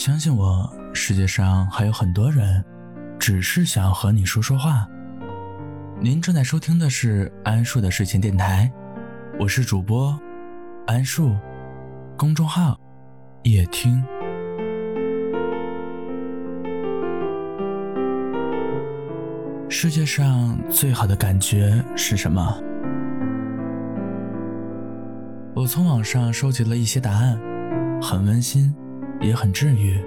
[0.00, 2.64] 相信我，世界上还有很多人，
[3.18, 4.88] 只是想和你说说话。
[6.00, 8.72] 您正在收听的是安树的睡前电台，
[9.38, 10.18] 我是主播
[10.86, 11.36] 安树，
[12.16, 12.80] 公众号
[13.42, 14.02] 夜听。
[19.68, 22.58] 世界上最好的感觉是什么？
[25.54, 27.38] 我从网上收集了一些答案，
[28.00, 28.74] 很温馨。
[29.20, 29.98] 也很治愈。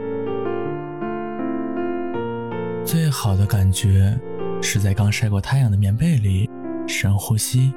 [2.86, 4.20] 最好的感觉
[4.62, 6.50] 是在刚晒过太阳的棉被里
[6.88, 7.74] 深呼吸，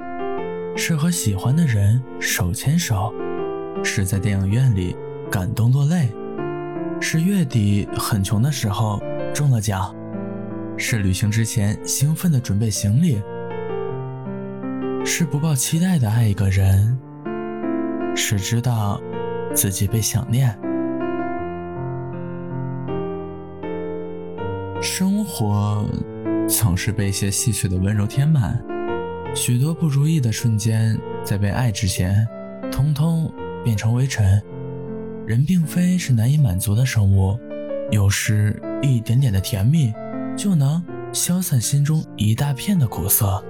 [0.75, 3.13] 是和喜欢的人手牵手，
[3.83, 4.95] 是在电影院里
[5.31, 6.09] 感动落泪，
[6.99, 9.01] 是月底很穷的时候
[9.33, 9.95] 中了奖，
[10.77, 13.21] 是旅行之前兴奋的准备行李，
[15.05, 16.99] 是不抱期待的爱一个人，
[18.13, 19.01] 是知道
[19.55, 20.53] 自己被想念。
[24.81, 25.85] 生活
[26.47, 28.63] 总是被一些细碎的温柔填满，
[29.35, 32.25] 许多不如意的瞬间，在被爱之前，
[32.71, 33.31] 通通
[33.63, 34.41] 变成微尘。
[35.25, 37.37] 人并非是难以满足的生物，
[37.91, 39.91] 有时一点点的甜蜜，
[40.37, 40.81] 就能
[41.11, 43.43] 消散心中一大片的苦涩。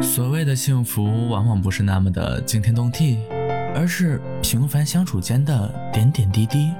[0.00, 3.18] 所谓的幸福，往往不是那么的惊天动地。
[3.74, 6.70] 而是平凡相处间的点点滴滴，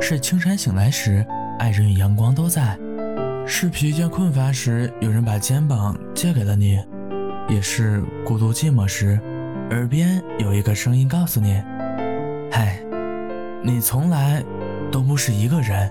[0.00, 1.24] 是清晨醒来时，
[1.58, 2.76] 爱人与阳光都在；
[3.46, 6.78] 是疲倦困乏时，有人把肩膀借给了你；
[7.48, 9.18] 也是孤独寂寞时，
[9.70, 11.60] 耳边有一个声音告诉你
[12.52, 12.78] ：“嗨，
[13.64, 14.42] 你从来
[14.92, 15.90] 都不是一个人。”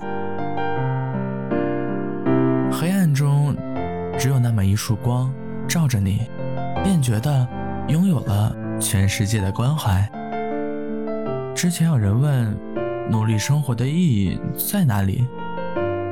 [2.71, 3.55] 黑暗中，
[4.17, 5.31] 只有那么一束光
[5.67, 6.21] 照着你，
[6.83, 7.47] 便觉得
[7.89, 10.09] 拥有了全世界的关怀。
[11.55, 12.53] 之前有人问，
[13.09, 15.25] 努力生活的意义在哪里？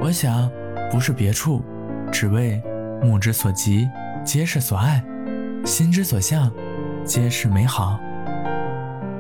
[0.02, 0.50] 我想，
[0.90, 1.62] 不是别处，
[2.10, 2.64] 只为
[3.02, 3.86] 目之所及，
[4.24, 5.04] 皆是所爱；
[5.66, 6.50] 心之所向，
[7.04, 8.00] 皆是美好。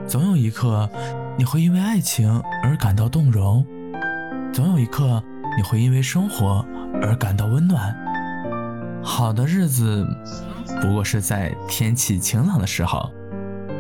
[0.08, 0.90] 总有一刻，
[1.38, 3.62] 你会因为爱情而感到动容；
[4.53, 5.22] 总有一刻，
[5.58, 6.66] 你会因为生活
[7.02, 7.94] 而感到温暖。
[9.03, 10.08] 好的日子，
[10.81, 13.12] 不过是在天气晴朗的时候，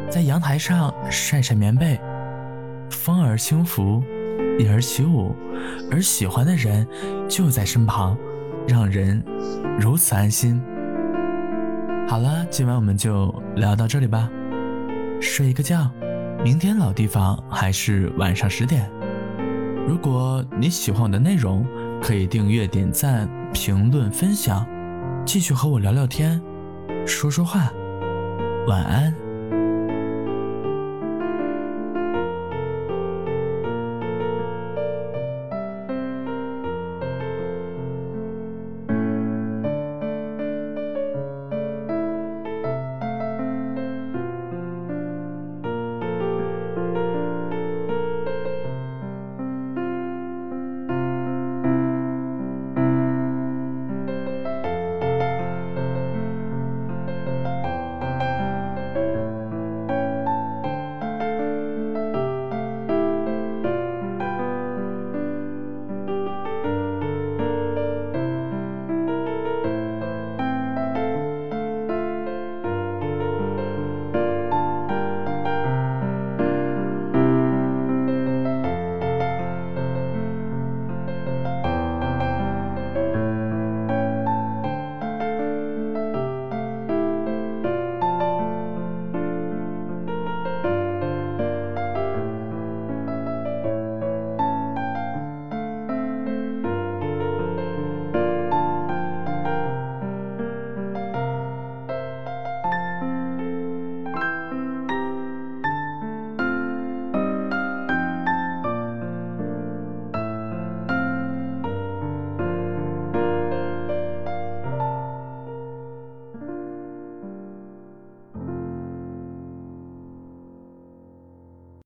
[0.09, 1.97] 在阳台上晒晒棉被。
[3.03, 4.01] 风儿轻拂，
[4.59, 5.35] 叶儿起舞，
[5.91, 6.87] 而喜欢的人
[7.27, 8.17] 就在身旁，
[8.65, 9.21] 让人
[9.77, 10.61] 如此安心。
[12.07, 14.29] 好了，今晚我们就聊到这里吧，
[15.19, 15.91] 睡一个觉，
[16.45, 18.89] 明天老地方还是晚上十点。
[19.85, 21.67] 如果你喜欢我的内容，
[22.01, 24.65] 可以订阅、点赞、评论、分享，
[25.25, 26.41] 继续和我聊聊天，
[27.05, 27.69] 说说话。
[28.65, 29.22] 晚安。